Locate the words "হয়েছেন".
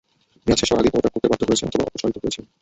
1.49-1.67, 2.23-2.43